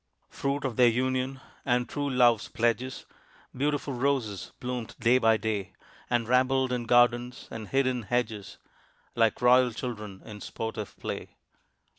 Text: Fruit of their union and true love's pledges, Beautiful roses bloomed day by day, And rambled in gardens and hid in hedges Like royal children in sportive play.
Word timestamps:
Fruit 0.31 0.65
of 0.65 0.77
their 0.77 0.87
union 0.87 1.39
and 1.63 1.87
true 1.87 2.09
love's 2.09 2.47
pledges, 2.47 3.05
Beautiful 3.55 3.93
roses 3.93 4.51
bloomed 4.59 4.95
day 4.99 5.19
by 5.19 5.37
day, 5.37 5.73
And 6.09 6.27
rambled 6.27 6.73
in 6.73 6.85
gardens 6.85 7.47
and 7.51 7.67
hid 7.67 7.85
in 7.85 8.01
hedges 8.01 8.57
Like 9.13 9.43
royal 9.43 9.71
children 9.71 10.23
in 10.25 10.41
sportive 10.41 10.97
play. 10.97 11.37